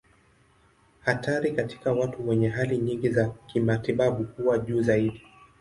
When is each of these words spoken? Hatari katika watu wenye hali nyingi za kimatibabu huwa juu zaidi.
Hatari 1.05 1.51
katika 1.51 1.91
watu 1.93 2.29
wenye 2.29 2.49
hali 2.49 2.77
nyingi 2.77 3.09
za 3.09 3.27
kimatibabu 3.29 4.23
huwa 4.37 4.57
juu 4.57 4.81
zaidi. 4.81 5.21